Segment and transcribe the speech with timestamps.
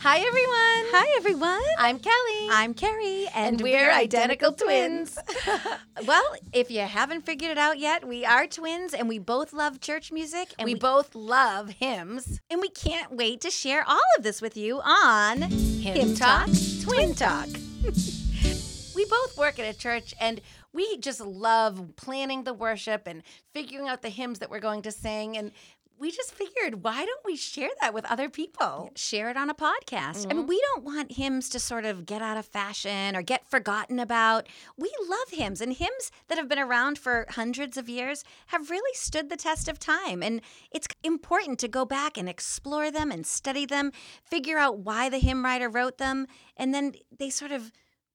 [0.00, 0.92] Hi, everyone.
[0.92, 1.62] Hi everyone.
[1.78, 2.48] I'm Kelly.
[2.50, 5.18] I'm Carrie, and we're identical twins.
[6.06, 6.22] well,
[6.52, 10.12] if you haven't figured it out yet, we are twins and we both love church
[10.12, 12.40] music and We we, both love hymns.
[12.50, 16.48] And we can't wait to share all of this with you on Hymn, Talk,
[16.82, 17.48] Twin Talk.
[18.94, 20.40] we both work at a church and
[20.72, 23.22] we just love planning the worship and
[23.54, 25.36] figuring out the hymns that we're going to sing.
[25.36, 25.52] And
[25.98, 28.90] we just figured, why don't we share that with other people?
[28.96, 30.26] share it on a podcast.
[30.26, 30.36] I Mm-hmm.
[30.38, 33.98] mean, we don't want hymns to sort of get out of fashion or get forgotten
[33.98, 34.46] about.
[34.76, 38.94] We love hymns, and hymns that have been around for hundreds of years have really
[38.94, 40.22] stood the test of time.
[40.22, 43.92] And it's important to go back and explore them and study them,
[44.24, 47.72] figure out why the hymn writer wrote them, and then they sort of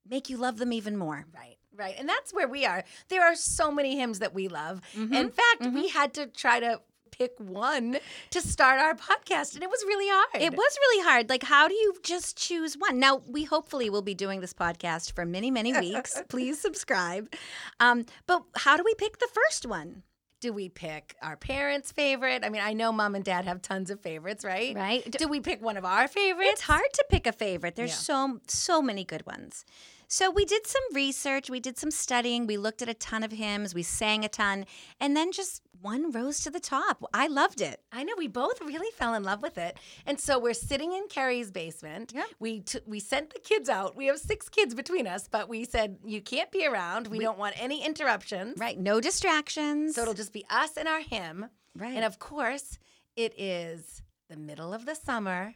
[0.07, 1.25] make you love them even more.
[1.33, 1.95] Right, right.
[1.97, 2.83] And that's where we are.
[3.09, 4.81] There are so many hymns that we love.
[4.95, 5.13] Mm-hmm.
[5.13, 7.97] In fact, we had to try to pick one
[8.31, 10.41] to start our podcast, and it was really hard.
[10.41, 11.29] It was really hard.
[11.29, 12.99] Like, how do you just choose one?
[12.99, 16.21] Now, we hopefully will be doing this podcast for many, many weeks.
[16.29, 17.31] Please subscribe.
[17.79, 20.03] Um, but how do we pick the first one?
[20.39, 22.43] Do we pick our parents' favorite?
[22.43, 24.75] I mean, I know mom and dad have tons of favorites, right?
[24.75, 25.11] Right.
[25.11, 26.49] Do we pick one of our favorites?
[26.53, 27.75] It's hard to pick a favorite.
[27.75, 27.95] There's Yeah.
[27.95, 29.65] so so many good ones.
[30.11, 33.31] So we did some research, we did some studying, we looked at a ton of
[33.31, 34.65] hymns, we sang a ton,
[34.99, 37.01] and then just one rose to the top.
[37.13, 37.79] I loved it.
[37.93, 41.07] I know we both really fell in love with it, and so we're sitting in
[41.07, 42.11] Carrie's basement.
[42.13, 42.25] Yep.
[42.41, 43.95] We t- we sent the kids out.
[43.95, 47.07] We have six kids between us, but we said you can't be around.
[47.07, 48.59] We, don't want any interruptions.
[48.59, 48.77] Right.
[48.77, 49.95] No distractions.
[49.95, 51.47] So it'll just be us and our hymn.
[51.73, 51.95] Right.
[51.95, 52.79] And of course,
[53.15, 55.55] it is the middle of the summer,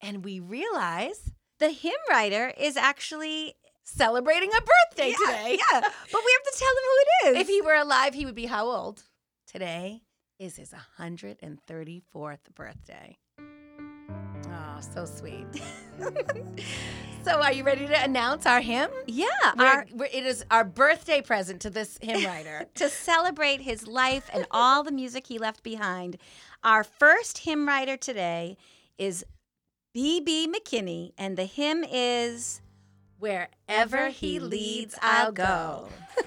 [0.00, 3.56] and we realize the hymn writer is actually
[3.86, 5.58] celebrating a birthday today.
[5.72, 5.80] Yeah.
[6.12, 7.40] But we have to tell him who it is.
[7.42, 9.02] If he were alive, he would be how old?
[9.46, 10.02] Today
[10.38, 13.16] is his 134th birthday.
[14.48, 15.46] Oh, so sweet.
[17.24, 18.90] so, are you ready to announce our hymn?
[19.06, 19.26] Yeah.
[19.56, 22.66] We're- Our, we're- it is our birthday present to this hymn writer.
[22.74, 26.18] to celebrate his life and all the music he left behind.
[26.64, 28.56] Our first hymn writer today
[28.98, 29.24] is
[29.94, 30.48] B.B.
[30.52, 32.60] McKinney, and the hymn is
[33.18, 35.88] Wherever he leads, I'll go.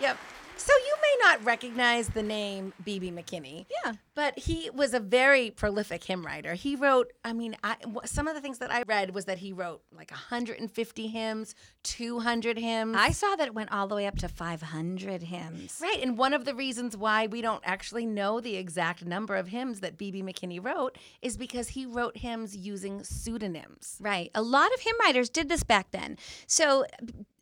[0.00, 0.18] yep.
[0.62, 3.10] So you may not recognize the name B.B.
[3.10, 3.66] McKinney.
[3.84, 3.94] Yeah.
[4.14, 6.54] But he was a very prolific hymn writer.
[6.54, 9.52] He wrote, I mean, I, some of the things that I read was that he
[9.52, 12.96] wrote like 150 hymns, 200 hymns.
[12.96, 15.80] I saw that it went all the way up to 500 hymns.
[15.82, 15.98] Right.
[16.00, 19.80] And one of the reasons why we don't actually know the exact number of hymns
[19.80, 20.22] that B.B.
[20.22, 23.96] McKinney wrote is because he wrote hymns using pseudonyms.
[24.00, 24.30] Right.
[24.32, 26.18] A lot of hymn writers did this back then.
[26.46, 26.84] So,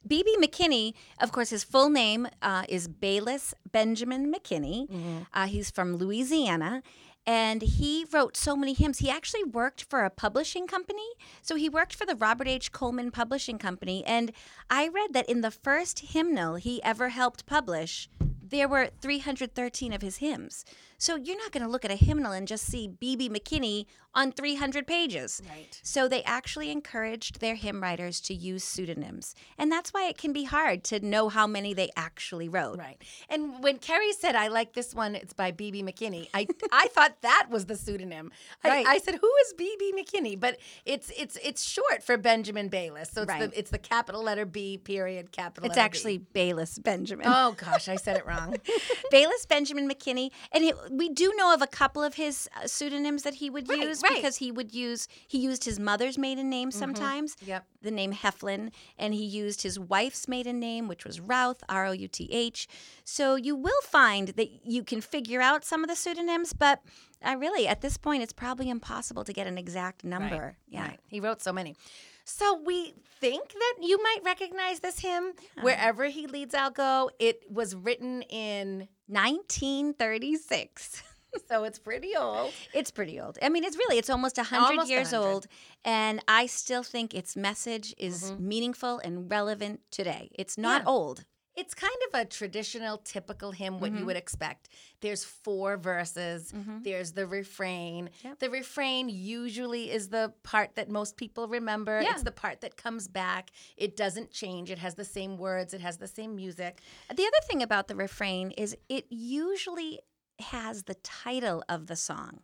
[0.07, 0.37] B.B.
[0.43, 5.25] McKinney, of course, his full name uh, is Baylus Benjamin McKinney.
[5.35, 6.83] Uh, he's from Louisiana.
[7.27, 8.99] And he wrote so many hymns.
[8.99, 11.07] He actually worked for a publishing company.
[11.43, 12.73] So he worked for the Robert H.
[12.73, 14.03] Coleman Publishing Company.
[14.07, 14.33] And
[14.71, 18.09] I read that in the first hymnal he ever helped publish,
[18.43, 20.65] there were 313 of his hymns.
[21.01, 23.31] So you're not going to look at a hymnal and just see B.B.
[23.31, 25.41] McKinney on 300 pages.
[25.49, 25.81] Right.
[25.83, 29.35] So they actually encouraged their hymn writers to use pseudonyms.
[29.57, 32.79] And that's why it can be hard to know how many they actually wrote.
[32.79, 33.01] Right.
[33.31, 35.83] And when Carrie said, I like this one, it's by B.B.
[35.83, 38.31] McKinney, I, I thought that was the pseudonym.
[38.63, 38.87] Right.
[38.87, 39.95] I, I said, who is B.B.
[39.97, 40.39] McKinney?
[40.39, 43.11] But it's it's it's short for Benjamin Baylus.
[43.13, 43.51] So it's, Right.
[43.51, 47.27] the, it's the capital letter B, period, capital It's actually Baylus Benjamin.
[47.27, 48.57] Oh, gosh, I said it wrong.
[49.13, 53.23] Baylus Benjamin McKinney, and he, we do know of a couple of his uh, pseudonyms
[53.23, 54.17] that he would Right, use right.
[54.17, 57.65] because he would use he used his mother's maiden name sometimes, Yep.
[57.83, 61.93] the name Heflin, and he used his wife's maiden name, which was Routh, R O
[61.93, 62.69] U T H.
[63.05, 66.83] So you will find that you can figure out some of the pseudonyms, but
[67.23, 70.57] I really at this point, it's probably impossible to get an exact number.
[70.69, 70.89] Yeah.
[70.89, 71.01] Right.
[71.07, 71.77] He wrote so many.
[72.25, 75.33] So we think that you might recognize this hymn.
[75.63, 77.11] Wherever he leads, I'll go.
[77.19, 81.03] It was written in, 1936.
[81.49, 82.53] so it's pretty old.
[82.75, 83.39] It's pretty old.
[83.43, 85.29] I mean, it's really, it's almost 100 Almost years 100.
[85.33, 85.47] old.
[85.85, 88.49] And I still think its message is Mm-hmm.
[88.49, 90.31] meaningful and relevant today.
[90.35, 90.89] It's not Yeah.
[90.91, 91.25] old.
[91.61, 93.99] It's kind of a traditional, typical hymn, what Mm-hmm.
[94.01, 94.69] you would expect.
[95.01, 96.53] There's four verses,
[96.83, 98.11] there's the refrain.
[98.25, 98.39] Yep.
[98.39, 102.01] The refrain usually is the part that most people remember.
[102.01, 102.13] Yeah.
[102.13, 103.51] It's the part that comes back.
[103.77, 106.81] It doesn't change, it has the same words, it has the same music.
[107.09, 110.01] The other thing about the refrain is it usually
[110.41, 112.41] has the title of the song.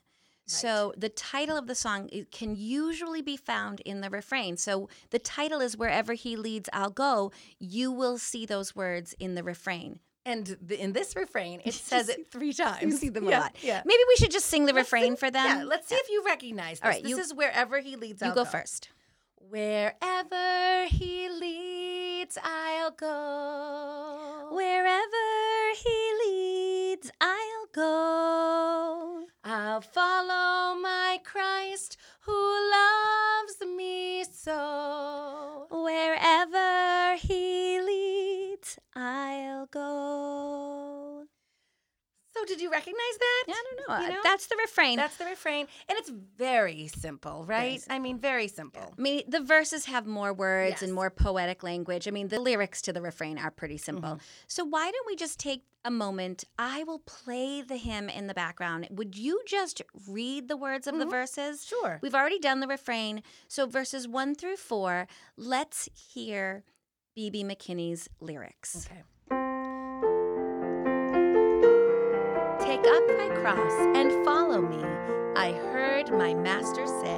[0.46, 4.56] So the title of the song can usually be found in the refrain.
[4.56, 7.32] So the title is Wherever He Leads, I'll Go.
[7.58, 9.98] You will see those words in the refrain.
[10.24, 12.82] And the, in this refrain, it says it three times.
[12.82, 13.56] You see them yeah, a lot.
[13.62, 13.82] Yeah.
[13.84, 15.58] Maybe we should just sing the Let's refrain sing- for them.
[15.58, 16.84] Yeah, let's see if you recognize this.
[16.84, 18.22] All right, this you- is wherever he leads.
[18.22, 18.88] I'll You go, go first.
[19.38, 24.48] Wherever he leads, I'll go.
[24.52, 25.06] Wherever
[25.76, 29.26] He leads, I'll go.
[29.48, 35.68] I'll follow my Christ who loves me so.
[35.70, 40.65] Wherever He leads, I'll go.
[42.46, 43.44] Did you recognize that?
[43.48, 44.06] Yeah, I don't know.
[44.06, 44.20] You know?
[44.22, 44.96] That's the refrain.
[44.96, 45.66] That's the refrain.
[45.88, 47.82] And it's very simple, right?
[47.90, 48.94] I mean, very simple.
[48.96, 50.82] I mean, the verses have more words Yes.
[50.82, 52.06] and more poetic language.
[52.08, 54.10] I mean, the lyrics to the refrain are pretty simple.
[54.10, 54.24] Mm-hmm.
[54.46, 56.44] So, why don't we just take a moment?
[56.58, 58.88] I will play the hymn in the background.
[58.90, 61.60] Would you just read the words of the verses?
[61.64, 61.68] Mm-hmm.
[61.86, 61.98] Sure.
[62.02, 63.22] We've already done the refrain.
[63.48, 65.06] So, verses one through four,
[65.36, 66.64] let's hear
[67.14, 67.44] B.B.
[67.44, 68.86] McKinney's lyrics.
[68.90, 69.02] Okay.
[73.46, 74.82] Cross and follow me.
[75.36, 77.16] I heard my master say,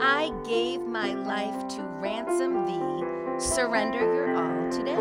[0.00, 3.38] I gave my life to ransom thee.
[3.38, 4.98] Surrender your all today.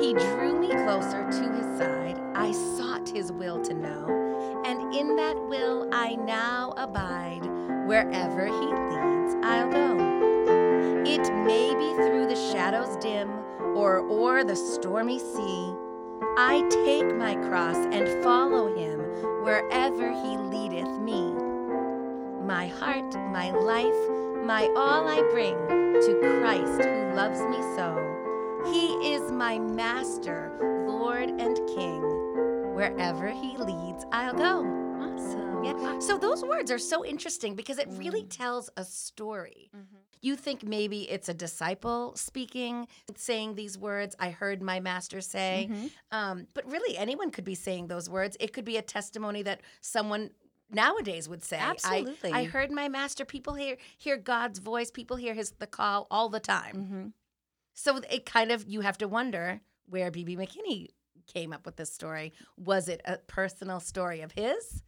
[0.00, 2.20] He drew me closer to his side.
[2.36, 7.44] I sought his will to know, and in that will I now abide.
[7.88, 11.02] Wherever he leads, I'll go.
[11.04, 13.30] It may be through the shadows dim
[13.74, 15.74] or o'er the stormy sea.
[16.38, 19.00] I take my cross and follow him
[19.44, 21.30] wherever he leadeth me.
[22.42, 27.98] My heart, my life, my all I bring to Christ who loves me so.
[28.72, 30.56] He is my master,
[30.88, 32.00] Lord and King.
[32.74, 34.64] Wherever he leads, I'll go.
[35.02, 35.64] Awesome.
[35.64, 35.98] Yeah.
[35.98, 39.70] So those words are so interesting because it really tells a story.
[39.76, 39.91] Mm-hmm.
[40.22, 42.86] You think maybe it's a disciple speaking,
[43.16, 45.68] saying these words, I heard my master say.
[46.12, 48.36] Um, but really, anyone could be saying those words.
[48.40, 50.30] It could be a testimony that someone
[50.70, 51.58] nowadays would say.
[51.58, 52.32] I- Absolutely.
[52.32, 53.24] I, heard my master.
[53.24, 54.90] People hear hear God's voice.
[54.90, 56.76] People hear his the call all the time.
[56.76, 57.06] Mm-hmm.
[57.74, 60.88] So it kind of you have to wonder where BB McKinney
[61.26, 62.32] came up with this story.
[62.56, 64.82] Was it a personal story of his,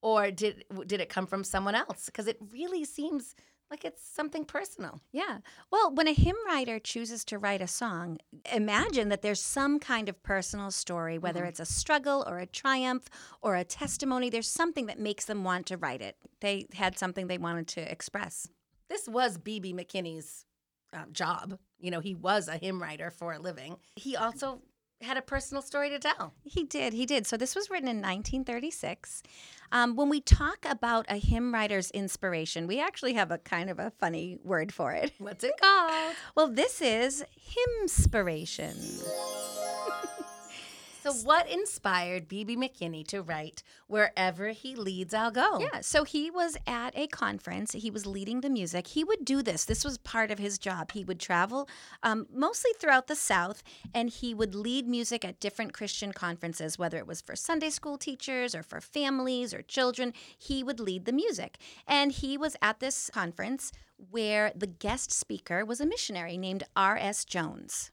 [0.00, 2.06] or did did it come from someone else?
[2.06, 3.34] Because it really seems
[3.70, 5.00] like it's something personal.
[5.12, 5.38] Yeah.
[5.70, 8.18] Well, when a hymn writer chooses to write a song,
[8.52, 13.08] imagine that there's some kind of personal story, whether it's a struggle or a triumph
[13.42, 14.30] or a testimony.
[14.30, 16.16] There's something that makes them want to write it.
[16.40, 18.48] They had something they wanted to express.
[18.88, 20.44] This was BB McKinney's
[20.92, 21.58] um, job.
[21.78, 23.76] You know, he was a hymn writer for a living.
[23.96, 24.62] He also
[25.02, 26.32] had a personal story to tell.
[26.44, 26.92] He did.
[26.92, 27.26] He did.
[27.26, 29.22] So this was written in 1936.
[29.72, 33.78] Um, when we talk about a hymn writer's inspiration, we actually have a kind of
[33.78, 35.12] a funny word for it.
[35.18, 36.14] What's it called?
[36.34, 38.74] Well, this is hymnspiration.
[41.06, 45.60] So, what inspired BB McKinney to write "Wherever He Leads, I'll Go"?
[45.60, 47.70] Yeah, so he was at a conference.
[47.74, 48.88] He was leading the music.
[48.88, 49.64] He would do this.
[49.64, 50.90] This was part of his job.
[50.90, 51.68] He would travel
[52.02, 53.62] um, mostly throughout the South,
[53.94, 57.98] and he would lead music at different Christian conferences, whether it was for Sunday school
[57.98, 60.12] teachers or for families or children.
[60.36, 61.58] He would lead the music.
[61.86, 63.70] And he was at this conference
[64.10, 67.24] where the guest speaker was a missionary named R.S.
[67.24, 67.92] Jones.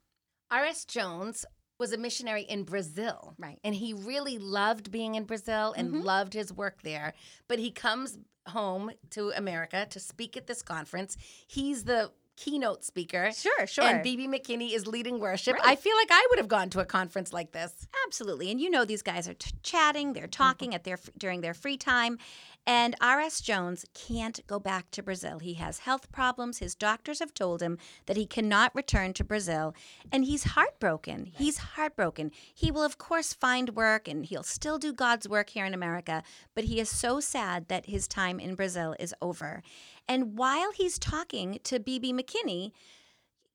[0.53, 0.85] R.S.
[0.85, 1.45] Jones
[1.83, 3.35] was a missionary in Brazil.
[3.37, 3.59] Right.
[3.61, 6.01] And he really loved being in Brazil and mm-hmm.
[6.01, 7.13] loved his work there.
[7.49, 11.17] But he comes home to America to speak at this conference.
[11.45, 13.31] He's the keynote speaker.
[13.31, 13.83] Sure, sure.
[13.83, 15.55] And BB McKinney is leading worship.
[15.55, 15.65] Right.
[15.65, 17.87] I feel like I would have gone to a conference like this.
[18.05, 18.51] Absolutely.
[18.51, 21.77] And you know these guys are t- chatting, they're talking at their during their free
[21.77, 22.17] time.
[22.65, 23.41] And R.S.
[23.41, 25.39] Jones can't go back to Brazil.
[25.39, 26.59] He has health problems.
[26.59, 29.75] His doctors have told him that he cannot return to Brazil.
[30.13, 31.25] And he's heartbroken.
[31.25, 32.31] He's heartbroken.
[32.53, 36.23] He will, of course, find work and he'll still do God's work here in America.
[36.55, 39.61] But he is so sad that his time in Brazil is over.
[40.07, 42.13] And while he's talking to B.B.
[42.13, 42.71] McKinney,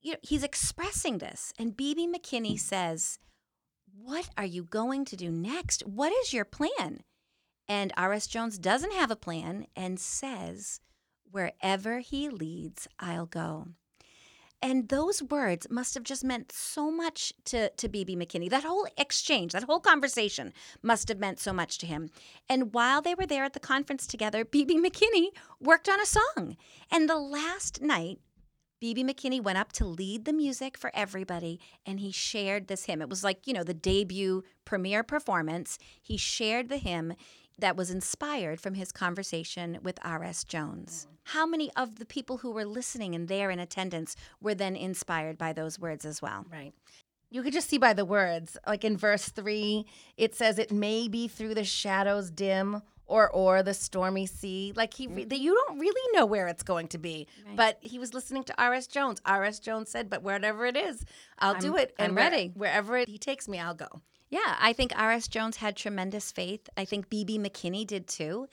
[0.00, 1.52] you know, he's expressing this.
[1.58, 2.08] And B.B.
[2.08, 3.18] McKinney says,
[4.00, 5.82] what are you going to do next?
[5.86, 7.00] What is your plan?
[7.68, 8.26] And R.S.
[8.26, 10.80] Jones doesn't have a plan and says,
[11.30, 13.68] Wherever he leads, I'll go.
[14.60, 18.16] And those words must have just meant so much to, to B.B.
[18.16, 18.50] McKinney.
[18.50, 22.10] That whole exchange, that whole conversation must have meant so much to him.
[22.48, 24.78] And while they were there at the conference together, B.B.
[24.78, 25.28] McKinney
[25.60, 26.56] worked on a song.
[26.90, 28.18] And the last night,
[28.80, 29.04] B.B.
[29.04, 33.02] McKinney went up to lead the music for everybody and he shared this hymn.
[33.02, 35.78] It was like, you know, the debut premiere performance.
[36.00, 37.14] He shared the hymn
[37.58, 40.44] that was inspired from his conversation with R.S.
[40.44, 41.06] Jones.
[41.08, 41.14] Mm.
[41.24, 45.36] How many of the people who were listening and there in attendance were then inspired
[45.36, 46.46] by those words as well?
[46.50, 46.72] Right.
[47.30, 49.84] You could just see by the words, like in verse three,
[50.16, 54.94] it says, "It may be through the shadows dim, or or the stormy sea." Like
[54.94, 55.28] he, re- mm.
[55.28, 57.26] that you don't really know where it's going to be.
[57.46, 57.56] Right.
[57.56, 58.86] But he was listening to R.S.
[58.86, 59.20] Jones.
[59.26, 59.58] R.S.
[59.58, 61.04] Jones said, "But wherever it is,
[61.38, 61.94] I'll do it.
[61.98, 62.52] I'm where- ready.
[62.54, 65.28] wherever it, he takes me, I'll go." Yeah, I think R.S.
[65.28, 66.68] Jones had tremendous faith.
[66.76, 67.38] I think B.B.
[67.38, 68.48] McKinney did too.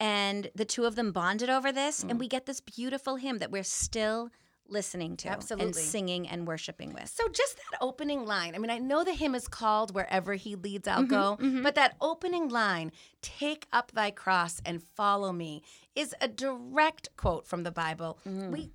[0.00, 3.50] And the two of them bonded over this, and we get this beautiful hymn that
[3.50, 4.30] we're still
[4.68, 5.66] listening to Absolutely.
[5.66, 7.08] and singing and worshiping with.
[7.08, 8.54] So just that opening line.
[8.54, 11.74] I mean, I know the hymn is called "Wherever He Leads, I'll Mm-hmm, Go," but
[11.74, 12.92] that opening line,
[13.22, 15.62] "Take up Thy cross and follow me,"
[15.96, 18.18] is a direct quote from the Bible.
[18.28, 18.50] Mm.
[18.52, 18.70] We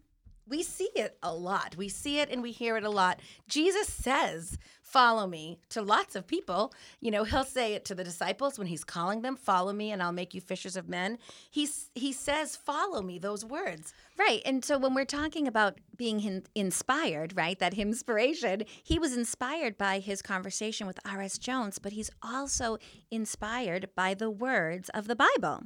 [0.48, 1.76] we see it a lot.
[1.78, 3.20] We see it and we hear it a lot.
[3.48, 6.74] Jesus says, "Follow me" to lots of people.
[7.00, 10.04] You know, he'll say it to the disciples when he's calling them, "Follow me, and
[10.04, 11.18] I'll make you fishers of men."
[11.50, 13.94] He's he says, "Follow me." Those words.
[14.18, 14.42] Right.
[14.46, 20.00] And so when we're talking about being inspired, right, that inspiration, he was inspired by
[20.00, 21.38] his conversation with R.S.
[21.38, 22.78] Jones, but he's also
[23.10, 25.64] inspired by the words of the Bible.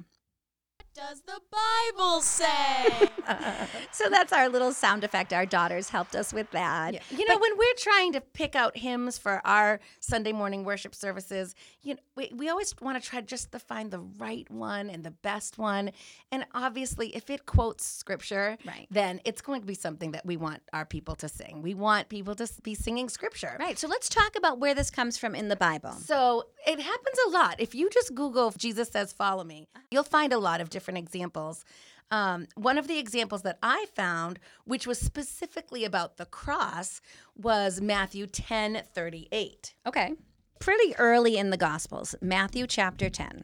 [0.97, 3.09] Does the Bible say?
[3.91, 5.33] So that's our little sound effect.
[5.33, 6.93] Our daughters helped us with that.
[7.11, 11.55] You know, when we're trying to pick out hymns for our Sunday morning worship services,
[11.81, 15.03] you know, we, we always want to try just to find the right one and
[15.03, 15.91] the best one.
[16.31, 18.87] And obviously, if it quotes scripture, Right.
[18.91, 21.61] then it's going to be something that we want our people to sing.
[21.61, 23.57] We want people to be singing scripture.
[23.59, 23.77] Right.
[23.77, 25.91] So let's talk about where this comes from in the Bible.
[25.93, 27.55] So it happens a lot.
[27.59, 31.65] If you just Google Jesus says follow me, you'll find a lot of different examples.
[32.09, 37.01] Um, one of the examples that I found, which was specifically about the cross,
[37.35, 39.73] was Matthew 10 38.
[39.85, 40.13] Okay.
[40.59, 43.43] Pretty early in the Gospels, Matthew chapter 10.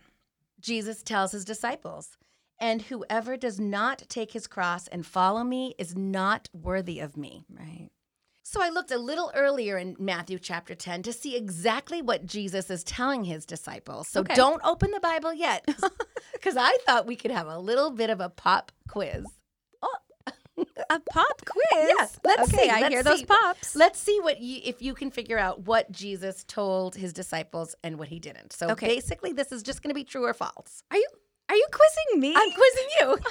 [0.60, 2.18] Jesus tells his disciples,
[2.60, 7.46] And whoever does not take his cross and follow me is not worthy of me.
[7.50, 7.90] Right.
[8.46, 12.70] So I looked a little earlier in Matthew chapter 10 to see exactly what Jesus
[12.70, 14.08] is telling his disciples.
[14.10, 14.36] So Okay.
[14.36, 15.66] don't open the Bible yet,
[16.34, 19.32] because I thought we could have a little bit of a pop quiz.
[19.82, 19.96] Oh,
[20.90, 21.94] a pop quiz.
[21.98, 22.70] Yes, let's okay, see.
[22.70, 23.76] I let's hear those pops.
[23.78, 27.98] Let's see what you, if you can figure out what Jesus told his disciples and
[27.98, 28.52] what he didn't.
[28.54, 28.88] So Okay.
[28.88, 30.84] basically, this is just going to be true or false.
[30.92, 31.08] Are you
[31.50, 32.34] are you quizzing me?
[32.36, 33.18] I'm quizzing you.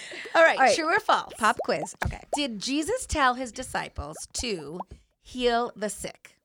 [0.34, 0.74] All right, All right.
[0.76, 1.32] true or false?
[1.38, 1.94] pop quiz.
[2.04, 2.20] Okay.
[2.34, 4.80] Did Jesus tell his disciples to
[5.22, 6.36] heal the sick?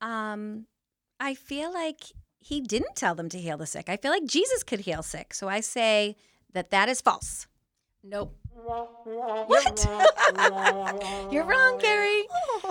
[0.00, 0.66] Um,
[1.18, 2.00] I feel like
[2.38, 3.88] he didn't tell them to heal the sick.
[3.88, 5.34] I feel like Jesus could heal sick.
[5.34, 6.16] So I say
[6.52, 7.46] that that is false.
[8.02, 8.34] Nope.
[8.64, 9.88] What?
[11.32, 12.24] You're wrong, Carrie.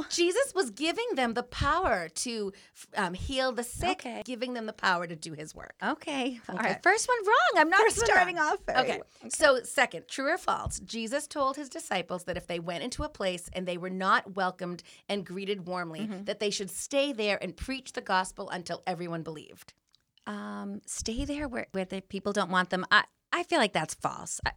[0.09, 2.51] Jesus was giving them the power to
[2.95, 4.21] um, heal the sick, Okay.
[4.25, 5.73] giving them the power to do his work.
[5.83, 6.39] Okay.
[6.49, 6.67] All Okay.
[6.69, 6.83] right.
[6.83, 7.35] First one wrong.
[7.57, 8.57] I'm not First starting off.
[8.65, 9.01] very Okay.
[9.29, 10.79] So, second, true or false?
[10.79, 14.35] Jesus told his disciples that if they went into a place and they were not
[14.35, 16.23] welcomed and greeted warmly, Mm-hmm.
[16.25, 19.73] that they should stay there and preach the gospel until everyone believed.
[20.27, 22.85] Um, stay there where, where the people don't want them.
[22.91, 23.03] I,
[23.33, 24.39] I feel like that's false.
[24.45, 24.51] I,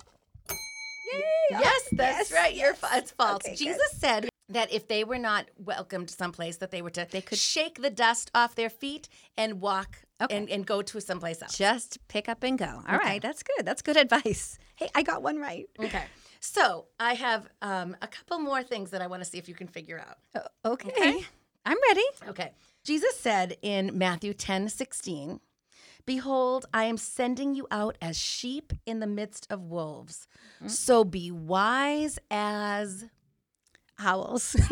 [1.50, 2.54] Yes, that's Yes, right.
[2.54, 3.36] You're fa- it's false.
[3.36, 3.58] Okay, good.
[3.58, 7.38] Jesus said that if they were not welcomed someplace, that they were to They could-
[7.38, 10.36] shake the dust off their feet and walk Okay.
[10.36, 11.56] and, and go to someplace else.
[11.58, 12.66] just pick up and go.
[12.88, 13.02] All right.
[13.06, 13.18] Okay.
[13.18, 13.66] That's good.
[13.66, 14.58] That's good advice.
[14.76, 15.68] Hey, I got one right.
[15.78, 16.04] Okay.
[16.40, 19.54] So I have um, a couple more things that I want to see if you
[19.54, 20.18] can figure out.
[20.64, 20.88] Uh, okay.
[20.90, 21.26] Okay.
[21.66, 22.02] I'm ready.
[22.28, 22.52] Okay.
[22.84, 25.40] Jesus said in Matthew 10 16,
[26.04, 30.26] Behold, I am sending you out as sheep in the midst of wolves.
[30.66, 33.06] So be wise as.
[33.98, 34.56] Owls.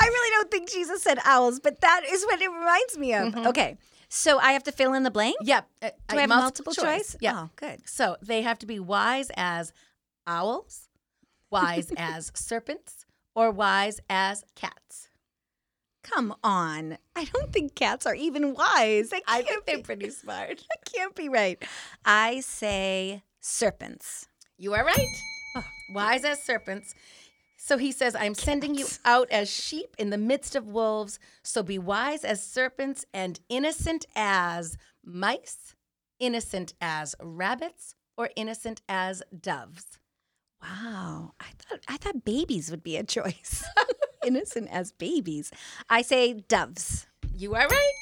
[0.00, 3.36] I really don't think Jesus said owls, but that is what it reminds me of.
[3.48, 3.76] Okay.
[4.08, 5.36] So I have to fill in the blank?
[5.42, 5.68] Yep.
[5.82, 7.16] uh, Do I have multiple, choice?
[7.20, 7.44] Yeah.
[7.44, 7.88] Oh, good.
[7.88, 9.72] So they have to be wise as
[10.26, 10.88] owls,
[11.50, 15.08] wise as serpents, or wise as cats.
[16.12, 16.98] Come on.
[17.14, 19.10] I don't think cats are even wise.
[19.26, 20.64] I think they're pretty smart.
[20.68, 21.62] That can't be right.
[22.04, 24.28] I say serpents.
[24.56, 25.64] You are right.
[25.92, 26.94] Wise as serpents.
[27.56, 31.18] So he says, I'm sending you out as sheep in the midst of wolves.
[31.42, 35.74] So be wise as serpents and innocent as mice,
[36.18, 39.98] innocent as rabbits, or innocent as doves.
[40.62, 41.32] Wow.
[41.40, 43.64] I thought I thought babies would be a choice.
[44.26, 45.50] Innocent as babies.
[45.88, 47.06] I say doves.
[47.34, 47.92] You are right.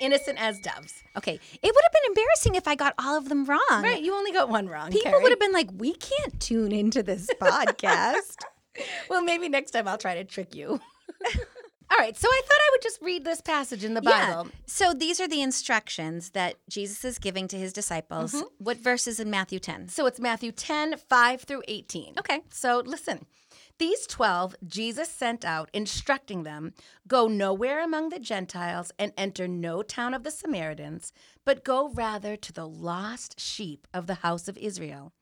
[0.00, 1.02] Innocent as doves.
[1.16, 1.34] Okay.
[1.34, 1.40] It
[1.74, 3.60] would have been embarrassing if I got all of them wrong.
[3.82, 4.02] Right.
[4.02, 4.90] You only got one wrong.
[4.90, 5.22] People Carrie.
[5.22, 8.36] would have been like, we can't tune into this podcast.
[9.08, 10.68] Well, maybe next time I'll try to trick you.
[11.90, 12.16] All right.
[12.16, 14.44] So I thought I would just read this passage in the Bible.
[14.46, 14.50] Yeah.
[14.66, 18.32] So these are the instructions that Jesus is giving to his disciples.
[18.32, 18.46] Mm-hmm.
[18.58, 19.88] What verses in Matthew 10?
[19.88, 22.14] So it's Matthew 10, 5 through 18.
[22.18, 22.40] Okay.
[22.50, 23.26] So listen.
[23.82, 26.72] These 12 Jesus sent out, instructing them
[27.08, 31.12] Go nowhere among the Gentiles and enter no town of the Samaritans,
[31.44, 35.12] but go rather to the lost sheep of the house of Israel.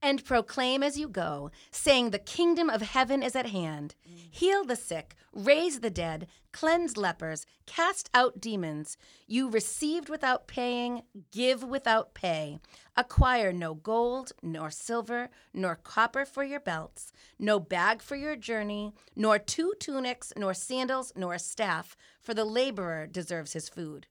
[0.00, 3.96] And proclaim as you go, saying, The kingdom of heaven is at hand.
[4.30, 8.96] Heal the sick, raise the dead, cleanse lepers, cast out demons.
[9.26, 11.02] You received without paying,
[11.32, 12.60] give without pay.
[12.96, 18.92] Acquire no gold, nor silver, nor copper for your belts, no bag for your journey,
[19.16, 24.06] nor two tunics, nor sandals, nor a staff, for the laborer deserves his food.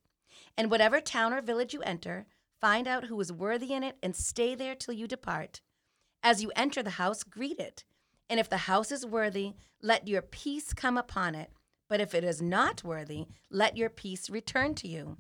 [0.58, 2.26] And whatever town or village you enter,
[2.60, 5.62] find out who is worthy in it and stay there till you depart.
[6.24, 7.84] As you enter the house, greet it.
[8.30, 11.52] And if the house is worthy, let your peace come upon it.
[11.88, 15.18] But if it is not worthy, let your peace return to you.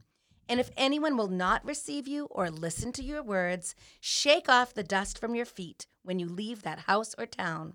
[0.49, 4.83] And if anyone will not receive you or listen to your words, shake off the
[4.83, 7.73] dust from your feet when you leave that house or town.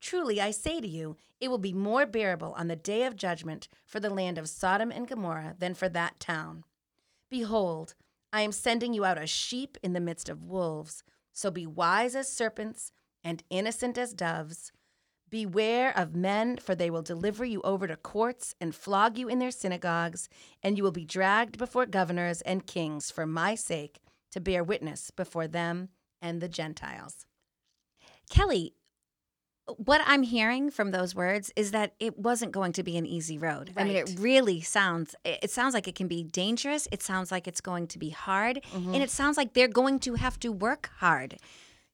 [0.00, 3.68] Truly, I say to you, it will be more bearable on the day of judgment
[3.84, 6.64] for the land of Sodom and Gomorrah than for that town.
[7.30, 7.94] Behold,
[8.32, 11.02] I am sending you out as sheep in the midst of wolves.
[11.32, 14.72] So be wise as serpents and innocent as doves.
[15.28, 19.38] Beware of men, for they will deliver you over to courts and flog you in
[19.38, 20.28] their synagogues,
[20.62, 24.00] and you will be dragged before governors and kings for my sake
[24.32, 27.26] to bear witness before them and the Gentiles.
[28.28, 28.74] Kelly,
[29.78, 33.38] what I'm hearing from those words is that it wasn't going to be an easy
[33.38, 33.72] road.
[33.76, 36.86] I mean, it really sounds it sounds like it can be dangerous.
[36.92, 38.94] It sounds like it's going to be hard, Mm-hmm.
[38.94, 41.38] and it sounds like they're going to have to work hard.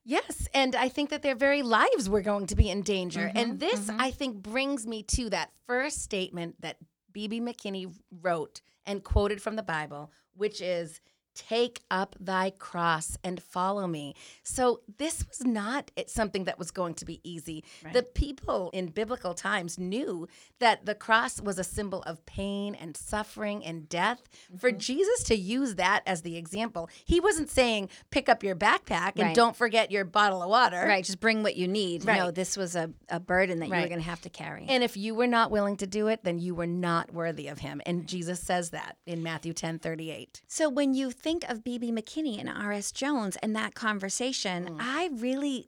[0.05, 3.23] Yes, and I think that their very lives were going to be in danger.
[3.23, 6.77] Mm-hmm, and this, I think, brings me to that first statement that
[7.13, 7.41] B.B.
[7.41, 11.01] McKinney wrote and quoted from the Bible, which is,
[11.37, 14.15] Take up thy cross and follow me.
[14.43, 17.63] So, this was not something that was going to be easy.
[17.93, 20.27] The people in biblical times knew
[20.59, 24.23] that the cross was a symbol of pain and suffering and death.
[24.59, 24.79] For Mm-hmm.
[24.79, 29.27] Jesus to use that as the example, he wasn't saying, Pick up your backpack and
[29.27, 29.35] Right.
[29.37, 30.83] don't forget your bottle of water.
[30.87, 32.05] Right, just bring what you need.
[32.05, 34.67] No, this was a, a burden that you were going to have to carry.
[34.69, 37.59] And if you were not willing to do it, then you were not worthy of
[37.59, 37.83] him.
[37.87, 40.43] And Jesus says that in Matthew 10 38.
[40.47, 41.91] So when you think of B.B.
[41.91, 42.93] McKinney and R.S.
[42.93, 44.77] Jones and that conversation, Mm.
[44.81, 45.67] I really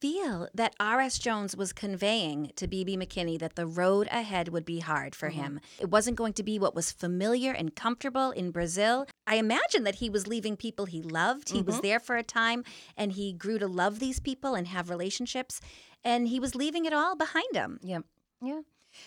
[0.00, 1.18] feel that R.S.
[1.18, 2.96] Jones was conveying to B.B.
[2.96, 5.40] McKinney that the road ahead would be hard for Mm-hmm.
[5.40, 5.60] him.
[5.80, 9.06] It wasn't going to be what was familiar and comfortable in Brazil.
[9.26, 11.50] I imagine that he was leaving people he loved.
[11.50, 11.66] He Mm-hmm.
[11.66, 12.62] was there for a time
[12.96, 15.60] and he grew to love these people and have relationships.
[16.04, 17.80] And he was leaving it all behind him.
[17.82, 18.04] Yep.
[18.42, 18.60] Yeah.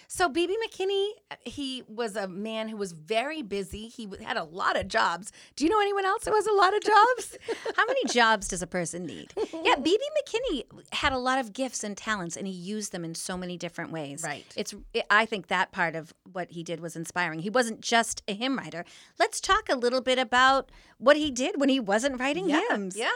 [0.08, 0.56] So B.B.
[0.68, 1.10] McKinney,
[1.44, 3.88] he was a man who was very busy.
[3.88, 5.32] He had a lot of jobs.
[5.56, 7.38] Do you know anyone else who has a lot of jobs?
[7.76, 9.34] How many jobs does a person need?
[9.64, 13.16] Yeah, BB McKinney had a lot of gifts and talents, and he used them in
[13.16, 14.22] so many different ways.
[14.22, 14.46] Right.
[14.58, 14.74] It's.
[15.10, 17.40] I think that part of what he did was inspiring.
[17.40, 18.84] He wasn't just a hymn writer.
[19.20, 22.98] Let's talk a little bit about what he did when he wasn't writing hymns.
[22.98, 23.10] Yeah.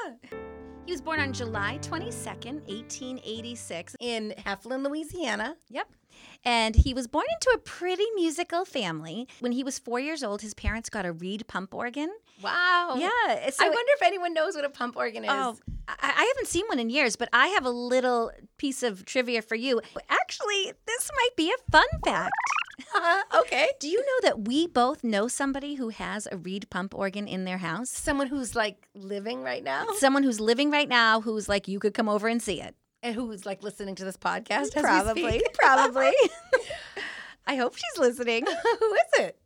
[0.86, 3.93] He was born on July twenty second, eighteen eighty six.
[3.99, 5.58] In Heflin, Louisiana.
[5.69, 5.89] Yep.
[6.45, 9.27] And he was born into a pretty musical family.
[9.39, 12.10] When he was four years old, his parents got a reed pump organ.
[12.41, 12.95] Wow.
[12.97, 13.49] Yeah.
[13.49, 15.32] So I wonder if anyone knows what a pump organ is.
[15.34, 19.06] Oh, I, I haven't seen one in years, but I have a little piece of
[19.06, 19.82] trivia for you.
[20.10, 22.34] Actually, this might be a fun fact.
[22.95, 23.69] Uh, okay.
[23.80, 27.45] Do you know that we both know somebody who has a reed pump organ in
[27.45, 27.89] their house?
[27.89, 31.93] Someone who's like living right now Someone who's living right now who's like, you could
[31.93, 32.75] come over and see it.
[33.03, 34.73] And who's like listening to this podcast.
[34.73, 35.41] Probably.
[35.53, 36.12] Probably.
[37.47, 38.45] I hope she's listening.
[38.79, 39.39] Who is it?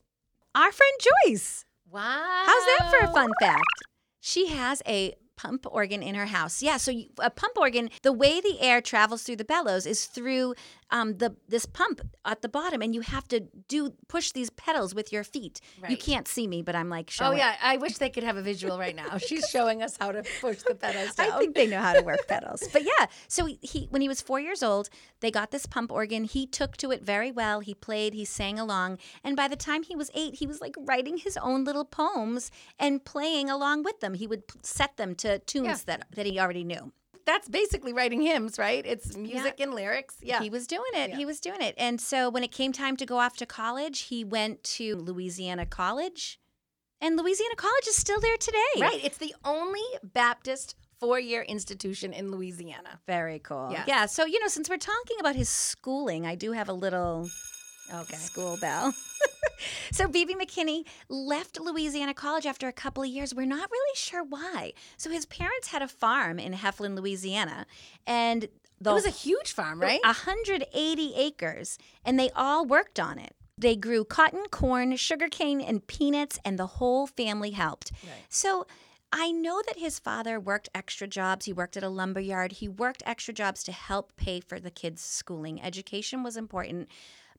[0.56, 0.94] Our friend
[1.26, 1.66] Joyce.
[1.90, 2.44] Wow.
[2.46, 3.64] How's that for a fun fact?
[4.20, 6.62] She has a pump organ in her house.
[6.62, 10.06] Yeah, so you, a pump organ, the way the air travels through the bellows is
[10.06, 10.56] through
[10.92, 14.94] um, the this pump at the bottom, and you have to do push these pedals
[14.94, 15.62] with your feet.
[15.88, 18.42] You can't see me, but I'm like Oh yeah, I wish they could have a
[18.42, 19.18] visual right now.
[19.28, 21.32] She's showing us how to push the pedals down.
[21.32, 22.64] I think they know how to work pedals.
[22.72, 24.90] But yeah, so he, he when he was four years old,
[25.22, 26.26] they got this pump organ.
[26.26, 27.62] He took to it very well.
[27.62, 30.76] He played, he sang along, and by the time he was eight, he was like
[30.78, 34.14] writing his own little poems and playing along with them.
[34.16, 35.78] He would set them to tunes Yeah.
[35.98, 36.92] that that he already knew.
[37.26, 38.86] That's basically writing hymns, right?
[38.86, 40.16] It's music and lyrics.
[40.22, 40.42] Yeah.
[40.42, 41.12] He was doing it.
[41.12, 41.18] Yeah.
[41.18, 41.76] He was doing it.
[41.78, 45.66] And so when it came time to go off to college, he went to Louisiana
[45.66, 46.40] College.
[47.00, 48.58] And Louisiana College is still there today.
[48.80, 49.00] right.
[49.04, 53.00] It's the only Baptist four-year institution in Louisiana.
[53.08, 53.70] Very cool.
[53.72, 53.86] Yes.
[53.88, 54.06] Yeah.
[54.06, 57.28] So, you know, since we're talking about his schooling, I do have a little
[57.92, 58.16] Okay.
[58.18, 58.94] school bell.
[59.92, 60.36] so B.B.
[60.36, 63.34] McKinney left Louisiana College after a couple of years.
[63.34, 64.74] We're not really sure why.
[64.98, 67.66] So his parents had a farm in Heflin, Louisiana,
[68.06, 68.48] and
[68.80, 70.02] the It was a huge farm, right?
[70.04, 73.36] 180 acres, and they all worked on it.
[73.58, 77.92] They grew cotton, corn, sugarcane, and peanuts, and the whole family helped.
[78.28, 78.66] So
[79.14, 81.46] I know that his father worked extra jobs.
[81.46, 82.54] He worked at a lumber yard.
[82.54, 85.62] He worked extra jobs to help pay for the kids' schooling.
[85.62, 86.90] Education was important.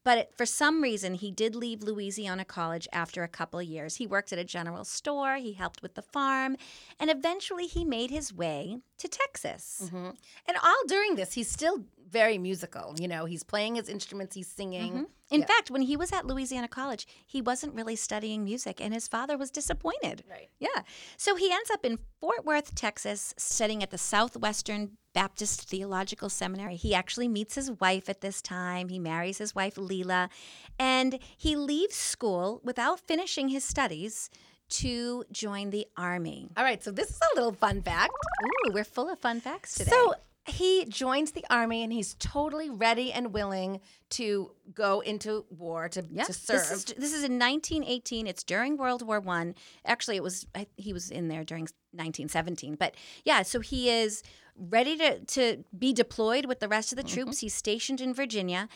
[0.05, 3.97] But it, for some reason, he did leave Louisiana College after a couple years.
[3.97, 6.57] He worked at a general store, he helped with the farm,
[6.99, 9.83] and eventually he made his way to Texas.
[9.85, 10.17] Mhm.
[10.47, 12.95] And all during this, he's still very musical.
[12.99, 14.93] You know, he's playing his instruments, he's singing.
[14.93, 15.05] Mm-hmm.
[15.35, 15.47] In Yeah.
[15.47, 19.39] fact, when he was at Louisiana College, he wasn't really studying music, and his father
[19.39, 20.23] was disappointed.
[20.31, 20.51] Right.
[20.61, 20.83] Yeah.
[21.17, 26.77] So he ends up in Fort Worth, Texas, studying at the Southwestern Baptist Theological Seminary.
[26.77, 28.89] He actually meets his wife at this time.
[28.91, 30.29] He marries his wife, Leela,
[30.79, 34.29] and he leaves school without finishing his studies
[34.69, 36.49] to join the Army.
[36.57, 38.13] All right, so this is a little fun fact.
[38.45, 39.91] Ooh, we're full of fun facts today.
[39.91, 40.15] So
[40.47, 46.05] he joins the army and he's totally ready and willing to go into war to,
[46.11, 46.59] Yeah, to serve.
[46.59, 48.27] This is, this is in 1918.
[48.27, 49.55] It's during World War One.
[49.87, 52.75] Actually, it was I, he was in there during 1917.
[52.75, 54.23] But yeah, so he is
[54.57, 57.39] ready to to be deployed with the rest of the troops.
[57.41, 58.69] He's stationed in Virginia,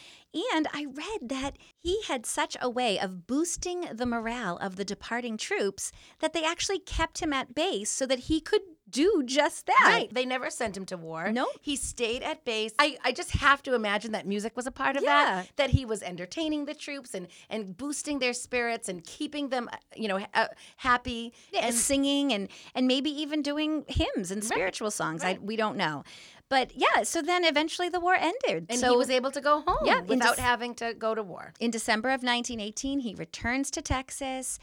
[0.54, 4.84] and I read that he had such a way of boosting the morale of the
[4.84, 9.66] departing troops that they actually kept him at base so that he could do just
[9.66, 9.82] that.
[9.84, 10.14] Right.
[10.14, 11.32] They never sent him to war.
[11.32, 11.48] Nope.
[11.60, 12.72] He stayed at base.
[12.78, 15.24] I, I just have to imagine that music was a part of Yeah.
[15.42, 15.48] that.
[15.56, 19.76] That he was entertaining the troops and, and boosting their spirits and keeping them, uh,
[19.96, 21.32] you know, ha- happy.
[21.52, 25.24] and and singing and and maybe even doing hymns and spiritual songs.
[25.24, 25.36] right.
[25.36, 26.02] I, we don't know,
[26.48, 27.02] but yeah.
[27.02, 28.66] So then eventually the war ended.
[28.70, 31.22] and so he was able to go home Yeah, without Dec- having to go to
[31.22, 31.52] war.
[31.60, 34.58] in December of 1918, he returns to Texas,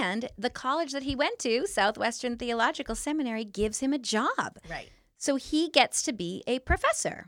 [0.00, 4.58] and the college that he went to, Southwestern Theological Seminary, gives him a job.
[4.68, 4.90] Right.
[5.16, 7.26] So he gets to be a professor.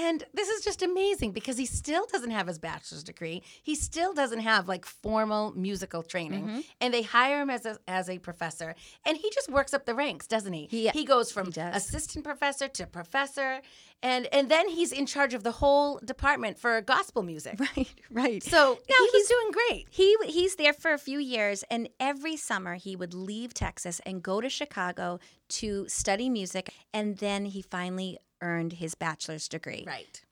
[0.00, 3.42] And this is just amazing because he still doesn't have his bachelor's degree.
[3.62, 6.44] He still doesn't have like formal musical training.
[6.46, 6.60] Mm-hmm.
[6.80, 8.76] And they hire him as a, as a professor.
[9.04, 10.66] And he just works up the ranks, doesn't he?
[10.70, 13.60] He- he goes from he assistant professor to professor.
[14.00, 17.58] And, and then he's in charge of the whole department for gospel music.
[17.76, 18.42] Right, right.
[18.42, 18.58] So
[18.88, 19.86] Now, he was he's- doing great.
[19.90, 24.22] He he's there for a few years, and every summer he would leave Texas and
[24.22, 25.18] go to Chicago
[25.58, 29.84] to study music, and then he finally earned his bachelor's degree.
[29.86, 30.22] Right.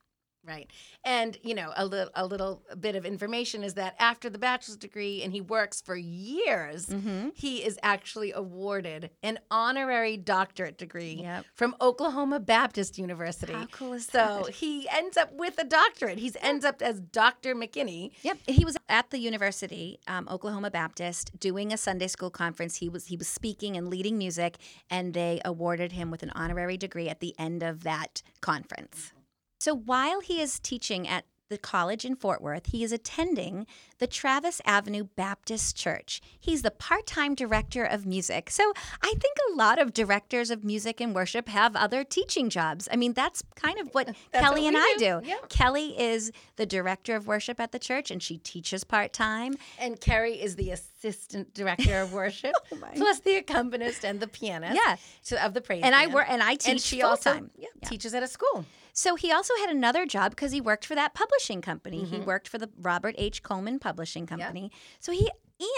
[0.47, 0.71] Right.
[1.05, 4.77] And, you know, a little a little bit of information is that after the bachelor's
[4.77, 7.31] degree and he works for years, Mm-hmm.
[7.35, 11.45] he is actually awarded an honorary doctorate degree Yep.
[11.55, 13.53] from Oklahoma Baptist University.
[13.53, 14.55] How cool is so that?
[14.55, 16.19] he ends up with a doctorate.
[16.19, 17.55] He ends up as Dr.
[17.55, 18.13] McKinney.
[18.23, 22.77] Yep, he was at the university, um, Oklahoma Baptist, doing a Sunday school conference.
[22.77, 24.59] He was he was speaking and leading music,
[24.91, 29.13] and they awarded him with an honorary degree at the end of that conference.
[29.59, 34.09] So while he is teaching at the college in Fort Worth, he is attending the
[34.09, 36.21] Travis Avenue Baptist Church.
[36.41, 38.51] He's the part time director of music.
[38.51, 42.89] So I think a lot of directors of music and worship have other teaching jobs.
[42.91, 45.21] I mean, that's kind of what Kelly what and I do.
[45.23, 45.29] do.
[45.29, 45.37] Yeah.
[45.49, 49.55] Kelly is the director of worship at the church and she teaches part time.
[49.79, 54.77] And Carrie is the assistant director of worship, oh plus the accompanist and the pianist
[54.77, 54.97] Oh Yeah.
[55.23, 56.15] so, of the praise And I band.
[56.15, 57.53] work and I teach and she full also time.
[57.57, 58.65] yeah, teaches at a school.
[58.97, 62.03] So he also had another job because he worked for that publishing company.
[62.05, 62.25] He Mm-hmm.
[62.25, 63.43] worked for the Robert H.
[63.43, 64.73] Coleman Publishing Company.
[65.01, 65.31] So he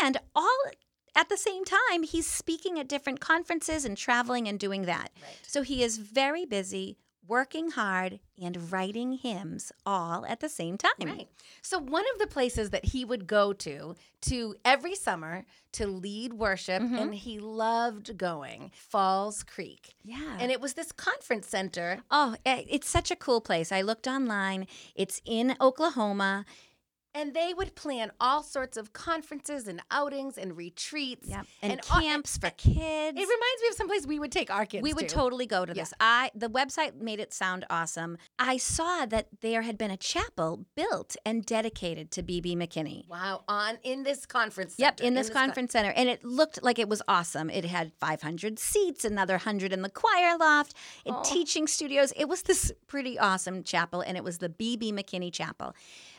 [0.02, 0.58] and all
[1.16, 5.10] at the same time he's speaking at different conferences and traveling and doing that.
[5.42, 6.96] So he is very busy,
[7.28, 10.90] working hard and writing hymns all at the same time.
[11.04, 11.28] Right.
[11.62, 16.32] So one of the places that he would go to to every summer to lead
[16.32, 16.94] worship Mm-hmm.
[16.96, 19.94] and he loved going Falls Creek.
[20.04, 20.38] Yeah.
[20.40, 22.00] And it was this conference center.
[22.10, 23.70] Oh, eh, it's such a cool place.
[23.70, 24.66] I looked online.
[24.94, 26.44] It's in Oklahoma.
[27.14, 31.28] And they would plan all sorts of conferences and outings and retreats.
[31.28, 31.46] Yep.
[31.62, 32.78] And, all- camps for kids.
[33.18, 35.14] It reminds me of someplace we would take our kids we would to.
[35.14, 35.92] totally go to this.
[36.00, 38.18] I the website made it sound awesome.
[38.38, 43.08] I saw that there had been a chapel built and dedicated to BB McKinney.
[43.08, 44.74] Wow, on in this conference.
[44.74, 44.86] Center.
[44.86, 45.90] Yep, center, in this con- conference center.
[45.96, 47.48] And it looked like it was awesome.
[47.50, 50.74] It had 500 seats, another 100 in the choir loft,
[51.06, 51.22] Oh.
[51.24, 52.12] teaching studios.
[52.16, 54.92] It was this pretty awesome chapel, and it was the B.B.
[54.92, 55.74] McKinney Chapel.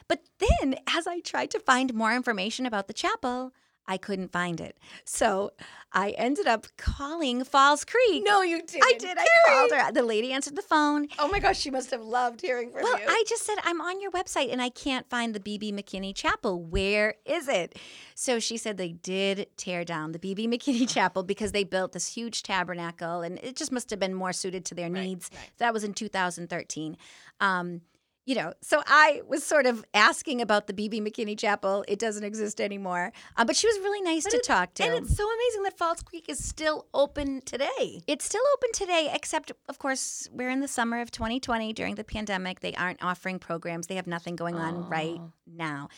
[0.10, 3.54] But then, as I tried to find more information about the chapel,
[3.88, 4.78] I couldn't find it.
[5.04, 5.52] So
[5.94, 8.24] I ended up calling Falls Creek.
[8.24, 8.84] No, you didn't.
[8.86, 9.18] I did.
[9.18, 9.92] I called her.
[9.92, 11.08] The lady answered the phone.
[11.18, 13.06] Oh my gosh, she must have loved hearing from Well, you.
[13.08, 16.62] I just said, I'm on your website and I can't find the BB McKinney Chapel.
[16.62, 17.80] Where is it?
[18.14, 22.14] So she said they did tear down the BB McKinney Chapel because they built this
[22.14, 25.32] huge tabernacle and it just must have been more suited to their needs.
[25.58, 26.96] That was in 2013.
[27.40, 27.82] Um,
[28.30, 31.84] you know, so I was sort of asking about the BB McKinney Chapel.
[31.88, 33.12] It doesn't exist anymore.
[33.36, 34.84] Uh, but she was really nice to it- talk to.
[34.84, 38.04] and it's so amazing that Falls Creek is still open today.
[38.06, 42.04] It's still open today, except, of course, we're in the summer of 2020 during the
[42.04, 42.60] pandemic.
[42.60, 45.90] They aren't offering programs, they have nothing going on right now.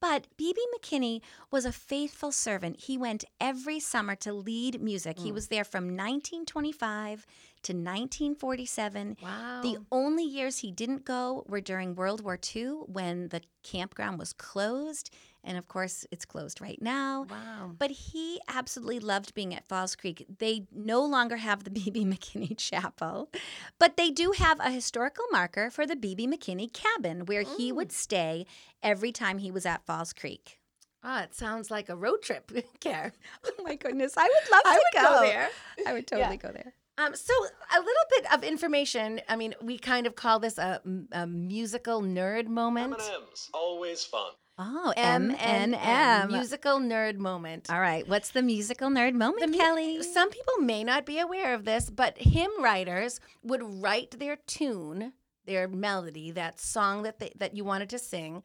[0.00, 0.58] But B.B.
[0.74, 2.80] McKinney was a faithful servant.
[2.80, 5.18] He went every summer to lead music.
[5.18, 7.26] He was there from 1925
[7.64, 9.16] to 1947.
[9.22, 9.60] Wow.
[9.62, 14.32] The only years he didn't go were during World War II when the campground was
[14.32, 15.10] closed.
[15.42, 17.26] And of course, it's closed right now.
[17.30, 17.72] Wow.
[17.78, 20.26] But he absolutely loved being at Falls Creek.
[20.38, 22.04] They no longer have the B.B.
[22.04, 23.30] McKinney Chapel,
[23.78, 26.26] but they do have a historical marker for the B.B.
[26.26, 28.44] McKinney cabin where he would stay
[28.82, 30.58] every time he was at Falls Creek.
[31.02, 33.12] Ah, it sounds like a road trip, Care.
[33.46, 35.48] Oh my goodness, I would love I to would go there.
[35.86, 36.74] I would totally go there.
[37.00, 37.32] Um, so
[37.74, 39.20] a little bit of information.
[39.28, 40.80] I mean, we kind of call this a,
[41.12, 42.94] a musical nerd moment.
[42.94, 44.32] M&M's, always fun.
[44.58, 46.30] Oh, M N M.
[46.30, 47.70] musical nerd moment.
[47.70, 50.02] All right, what's the musical nerd moment, The mu- Kelly?
[50.02, 55.14] Some people may not be aware of this, but hymn writers would write their tune,
[55.46, 58.42] their melody, that song that they, that you wanted to sing,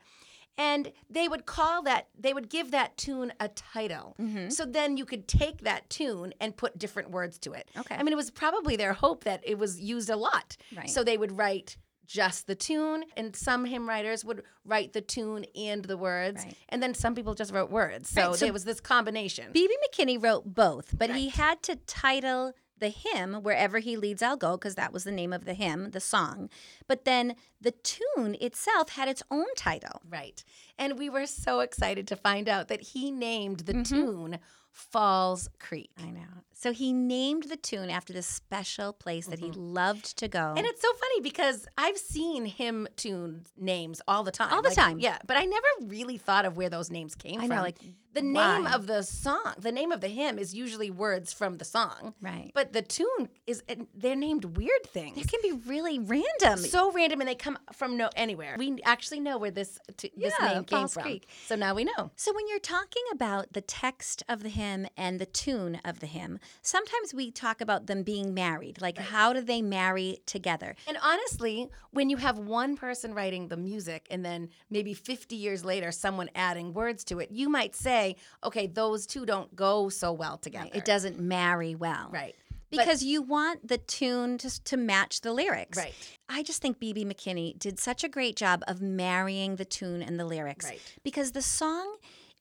[0.57, 4.15] and they would call that they would give that tune a title.
[4.19, 4.49] Mm-hmm.
[4.49, 7.69] So then you could take that tune and put different words to it.
[7.77, 7.95] Okay.
[7.95, 10.57] I mean, it was probably their hope that it was used a lot.
[10.75, 10.89] Right.
[10.89, 15.43] So they would write just the tune, and some hymn writers would write the tune
[15.55, 16.55] and the words, Right.
[16.69, 18.09] and then some people just wrote words.
[18.09, 19.51] So, Right, so there was this combination.
[19.51, 19.75] B.B.
[19.89, 24.57] McKinney wrote both, but he had to title the hymn Wherever He Leads I'll Go,
[24.57, 26.49] because that was the name of the hymn, the song.
[26.87, 30.01] But then the tune itself had its own title.
[30.09, 30.43] Right.
[30.77, 33.83] And we were so excited to find out that he named the Mm-hmm.
[33.95, 34.39] tune
[34.71, 35.91] Falls Creek.
[35.97, 36.43] I know.
[36.57, 39.73] So he named the tune after this special place that he mm-hmm.
[39.73, 40.53] loved to go.
[40.55, 44.53] And it's so funny because I've seen hymn tune names all the time.
[44.53, 44.99] All the Like, time.
[44.99, 45.17] Yeah.
[45.27, 47.57] But I never really thought of where those names came I from.
[47.57, 47.77] know, like,
[48.15, 51.65] the name of the song, the name of the hymn is usually words from the
[51.65, 52.13] song.
[52.21, 52.49] Right.
[52.53, 53.61] But the tune is,
[53.93, 55.17] they're named weird things.
[55.17, 56.59] it can be really random.
[56.59, 58.55] so random and they come from no anywhere.
[58.57, 61.03] We actually know where this t- this Yeah, name came from.
[61.03, 61.27] Creek.
[61.45, 62.11] So now we know.
[62.15, 66.07] So, when you're talking about the text of the hymn and the tune of the
[66.07, 68.81] hymn, sometimes we talk about them being married.
[68.81, 70.75] Like, how do they marry together?
[70.87, 75.63] And honestly, when you have one person writing the music and then maybe 50 years
[75.65, 80.11] later someone adding words to it, you might say, okay, those two don't go so
[80.11, 80.69] well together.
[80.73, 82.09] It doesn't marry well.
[82.11, 82.35] Right.
[82.71, 85.77] But- Because you want the tune just to match the lyrics.
[85.77, 85.93] Right.
[86.27, 90.19] I just think BB McKinney did such a great job of marrying the tune and
[90.19, 90.65] the lyrics.
[90.65, 90.81] Right.
[91.03, 91.97] Because the song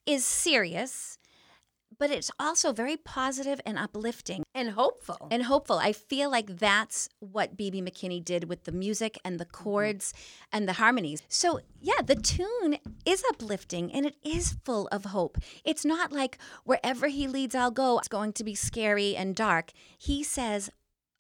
[0.07, 1.19] is serious,
[1.99, 4.45] but it's also very positive and uplifting.
[4.55, 5.29] and hopeful.
[5.31, 5.79] and hopeful.
[5.79, 9.65] I feel like that's what BB McKinney did with the music and the mm-hmm.
[9.65, 10.15] chords
[10.53, 11.23] and the harmonies.
[11.29, 15.39] So, yeah, the tune is uplifting and it is full of hope.
[15.65, 17.99] It's not like wherever he leads, I'll go.
[17.99, 19.73] It's going to be scary and dark.
[19.99, 20.71] He says,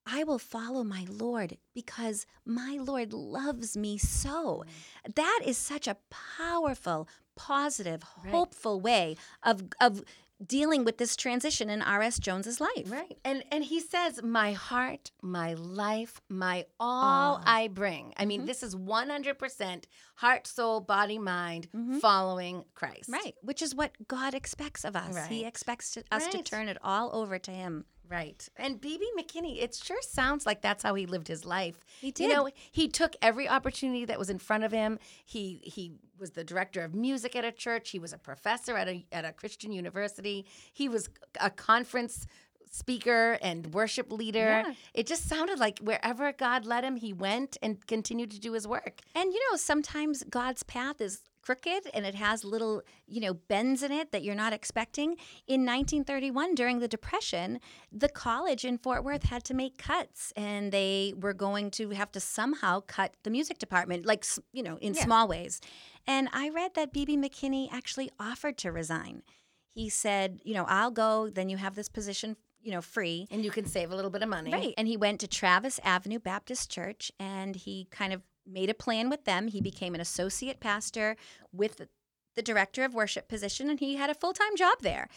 [0.06, 4.64] I will follow my Lord because my Lord loves me so.
[5.06, 5.14] Mm.
[5.14, 10.04] That is such a powerful, positive, hopeful way of of
[10.44, 12.18] dealing with this transition in R.S.
[12.18, 12.90] Jones's life.
[12.90, 13.16] Right.
[13.24, 18.12] And and he says, My heart, my life, my all I bring.
[18.16, 18.28] I Mm-hmm.
[18.28, 19.84] mean, this is 100%
[20.16, 21.68] heart, soul, body, mind
[22.00, 23.10] following Christ.
[23.10, 23.12] Mm-hmm.
[23.24, 25.14] Right, which is what God expects of us.
[25.14, 25.30] Right.
[25.30, 27.84] He expects to, us to turn it all over to Him.
[28.06, 28.46] Right.
[28.56, 31.80] And BB McKinney, it sure sounds like that's how he lived his life.
[32.02, 32.24] He did.
[32.24, 34.98] You know, he took every opportunity that was in front of him.
[35.24, 35.92] He he
[36.24, 37.90] was the director of music at a church.
[37.90, 40.38] He was a professor at a at a Christian university.
[40.72, 42.26] He was a conference
[42.70, 44.48] speaker and worship leader.
[44.66, 44.72] Yeah.
[44.94, 48.66] It just sounded like wherever God led him, he went and continued to do his
[48.66, 49.00] work.
[49.14, 53.82] And you know, sometimes God's path is crooked and it has little, you know, bends
[53.82, 55.10] in it that you're not expecting.
[55.46, 57.60] In 1931, during the Depression,
[57.92, 62.10] the college in Fort Worth had to make cuts and they were going to have
[62.12, 65.04] to somehow cut the music department, like, you know, in Yeah.
[65.04, 65.60] small ways.
[66.06, 67.16] And I read that B.B.
[67.16, 69.22] McKinney actually offered to resign.
[69.74, 73.26] He said, you know, I'll go, then you have this position, you know, free.
[73.30, 74.52] And you can save a little bit of money.
[74.52, 74.74] Right.
[74.76, 79.08] And he went to Travis Avenue Baptist Church and he kind of made a plan
[79.10, 79.48] with them.
[79.48, 81.16] He became an associate pastor
[81.52, 81.88] with the-
[82.42, 85.08] director of worship position and he had a full time job there.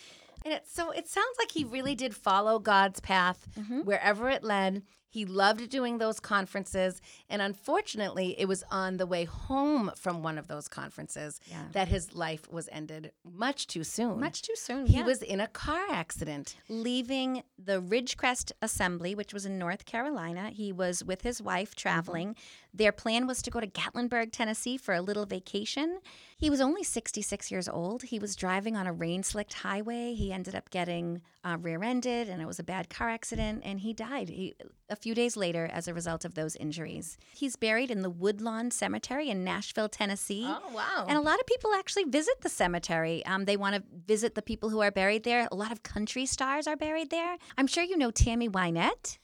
[0.46, 3.82] And it, so it sounds like he really did follow God's path Mm-hmm.
[3.82, 4.84] wherever it led.
[5.10, 7.02] He loved doing those conferences.
[7.30, 11.64] And unfortunately, it was on the way home from one of those conferences Yeah.
[11.72, 14.20] that his life was ended much too soon.
[14.20, 14.86] Much too soon.
[14.86, 15.06] He yeah.
[15.06, 16.56] was in a car accident.
[16.70, 20.50] leaving the Ridgecrest Assembly, which was in North Carolina.
[20.50, 22.30] He was with his wife traveling.
[22.30, 22.78] Mm-hmm.
[22.78, 26.00] Their plan was to go to Gatlinburg, Tennessee for a little vacation.
[26.38, 28.04] He was only 66 years old.
[28.04, 30.14] He was driving on a rain slicked highway.
[30.14, 33.80] He ended up getting uh, rear ended, and it was a bad car accident, and
[33.80, 34.56] he died he,
[34.90, 37.18] a few days later as a result of those injuries.
[37.34, 40.46] He's buried in the Woodlawn Cemetery in Nashville, Tennessee.
[40.46, 41.06] Oh, wow.
[41.08, 43.26] And a lot of people actually visit the cemetery.
[43.26, 45.48] Um, they want to visit the people who are buried there.
[45.52, 47.38] A lot of country stars are buried there.
[47.58, 49.18] I'm sure you know Tammy Wynette.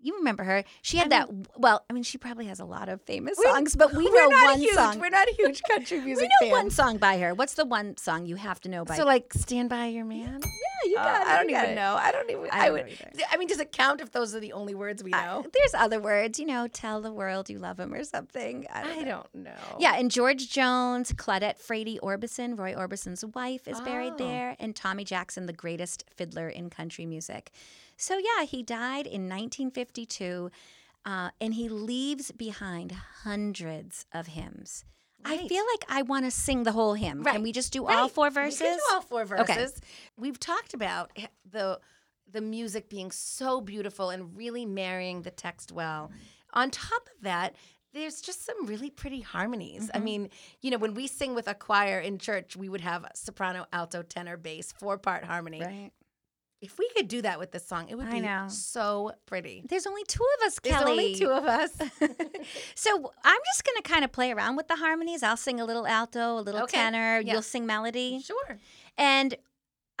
[0.00, 0.64] You remember her?
[0.82, 1.28] She had that.
[1.56, 4.60] well, I mean, she probably has a lot of famous songs, but we know one
[4.60, 4.74] huge.
[4.74, 5.00] song.
[5.00, 6.64] We're not a huge country music we know fans.
[6.64, 7.34] one song by her.
[7.34, 8.96] What's the one song you have to know by?
[8.96, 10.40] So, like, Stand By Your Man?
[10.42, 11.26] yeah, you Uh, got it.
[11.28, 11.96] I don't even know.
[12.00, 12.48] I don't even.
[12.50, 12.86] I I, would.
[12.86, 13.24] know either.
[13.30, 15.44] I mean, does it count if those are the only words we I- know?
[15.52, 18.66] there's other words, you know, tell the world you love him or something.
[18.72, 19.04] I don't I know.
[19.32, 19.76] don't know.
[19.78, 24.18] Yeah, and George Jones, Claudette Frady Orbison, Roy Orbison's wife, is buried Oh.
[24.18, 27.50] there, and Tommy Jackson, the greatest fiddler in country music.
[27.96, 30.50] So, yeah, he died in 1952,
[31.04, 32.92] uh, and he leaves behind
[33.24, 34.84] hundreds of hymns.
[35.24, 37.22] I feel like I want to sing the whole hymn.
[37.22, 37.34] Right.
[37.34, 37.96] Can we just do Right.
[37.96, 38.60] all four verses?
[38.60, 39.50] We can do all four verses.
[39.50, 39.66] Okay.
[40.16, 41.10] We've talked about
[41.50, 41.80] the
[42.30, 46.12] the music being so beautiful and really marrying the text well.
[46.52, 47.54] On top of that,
[47.94, 49.84] there's just some really pretty harmonies.
[49.84, 49.96] Mm-hmm.
[49.96, 50.28] I mean,
[50.60, 54.02] you know, when we sing with a choir in church, we would have soprano, alto,
[54.02, 55.60] tenor, bass, four part harmony.
[55.62, 55.90] Right.
[56.60, 58.46] If we could do that with this song, it would I be know.
[58.48, 59.62] so pretty.
[59.68, 60.74] There's only two of us, Kelly.
[60.74, 61.70] There's only two of us.
[62.74, 65.22] So I'm just going to kind of play around with the harmonies.
[65.22, 66.76] I'll sing a little alto, a little Okay.
[66.78, 67.20] tenor.
[67.20, 67.34] Yeah.
[67.34, 68.20] You'll sing melody.
[68.20, 68.58] sure.
[68.96, 69.36] And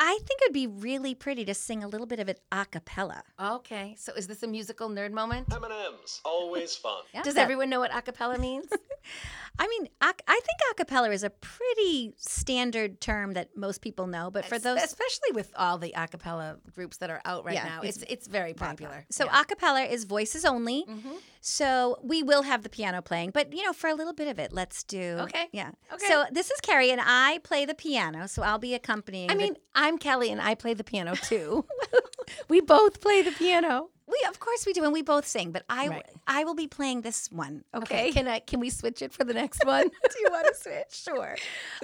[0.00, 3.22] I think it'd be really pretty to sing a little bit of it a cappella.
[3.40, 3.94] Okay.
[3.98, 5.52] So is this a musical nerd moment?
[5.52, 7.02] M&M's, always fun.
[7.12, 7.22] Yeah.
[7.22, 8.66] Does everyone know what a cappella means?
[9.60, 14.30] I mean, I think a cappella is a pretty standard term that most people know,
[14.30, 14.82] but for those.
[14.82, 18.12] especially with all the a cappella groups that are out right Yeah, now, it's it's
[18.12, 19.04] it's very popular.
[19.10, 19.40] So Yeah.
[19.40, 20.84] a cappella is voices only.
[20.88, 21.16] Mhm.
[21.40, 24.38] So we will have the piano playing, but you know, for a little bit of
[24.38, 25.16] it, let's do.
[25.22, 25.48] Okay.
[25.52, 25.70] Yeah.
[25.92, 26.06] Okay.
[26.06, 29.30] So this is Carrie, and I play the piano, so I'll be accompanying.
[29.30, 31.64] I the- mean, I'm Kelly and I play the piano too.
[32.48, 33.88] we both play the piano.
[34.08, 35.52] We of course we do, and we both sing.
[35.52, 36.06] But I, Right.
[36.26, 37.64] I will be playing this one.
[37.74, 38.10] Okay.
[38.12, 39.84] Can I can we switch it for the next one?
[39.88, 40.90] do you want to switch?
[40.90, 41.36] Sure.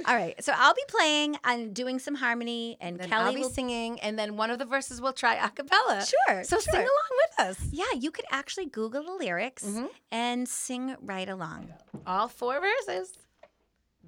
[0.07, 0.43] All right.
[0.43, 3.51] So I'll be playing and doing some harmony, and then Kelly I'll be will.
[3.51, 6.05] singing and then one of the verses we'll try a cappella.
[6.05, 7.59] Sure, So sing along with us.
[7.71, 9.89] yeah, you could actually Google the lyrics Mhm.
[10.11, 11.73] and sing right along.
[12.07, 13.13] All four verses.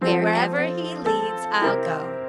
[0.01, 2.26] Wherever he leads, I'll go.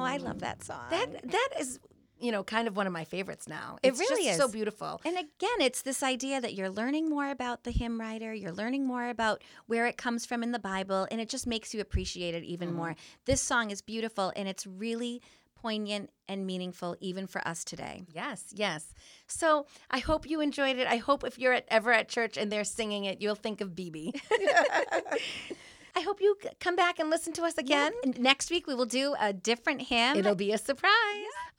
[0.00, 0.84] Oh, I love that song.
[0.90, 1.78] That that is,
[2.18, 3.78] you know, kind of one of my favorites now.
[3.82, 5.00] It really just so beautiful.
[5.04, 8.86] And again, it's this idea that you're learning more about the hymn writer, you're learning
[8.86, 12.34] more about where it comes from in the Bible, and it just makes you appreciate
[12.34, 12.90] it even more.
[12.90, 13.20] Mm-hmm.
[13.26, 15.22] This song is beautiful and it's really
[15.60, 18.02] poignant and meaningful even for us today.
[18.14, 18.94] Yes, yes.
[19.26, 20.86] So I hope you enjoyed it.
[20.86, 23.70] I hope if you're at, ever at church and they're singing it, you'll think of
[23.70, 24.14] BB.
[25.96, 27.92] I hope you come back and listen to us again.
[28.04, 30.16] And next week we will do a different hymn.
[30.16, 30.92] It'll be a surprise.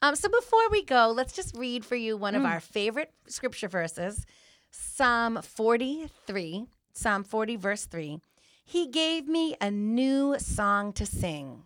[0.02, 3.68] Um, so before we go, let's just read for you one of our favorite scripture
[3.68, 4.26] verses
[4.72, 8.20] Psalm 43, Psalm 40, verse 3.
[8.64, 11.64] He gave me a new song to sing.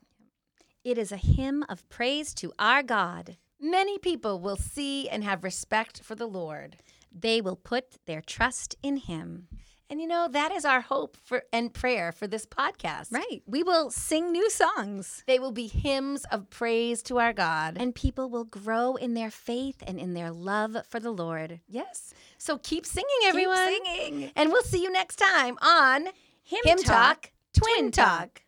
[0.84, 3.38] it is a hymn of praise to our God.
[3.60, 6.78] Many people will see and have respect for the Lord.
[7.12, 9.48] They will put their trust in him.
[9.90, 13.12] And you know, that is our hope for and prayer for this podcast.
[13.12, 13.42] Right.
[13.46, 15.24] We will sing new songs.
[15.28, 17.78] They will be hymns of praise to our God.
[17.80, 21.60] And people will grow in their faith and in their love for the Lord.
[21.68, 22.14] yes.
[22.38, 23.68] So keep singing, everyone.
[23.68, 24.32] Keep singing.
[24.36, 26.06] And we'll see you next time on
[26.44, 28.42] Hymn Hymn Talk, Talk, Twin Talk.